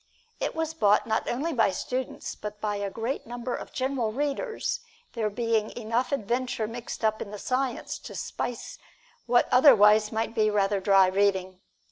[0.39, 4.79] It was bought, not only by students, but by a great number of general readers,
[5.13, 8.79] there being enough adventure mixed up in the science to spice
[9.27, 11.59] what otherwise might be rather dry reading.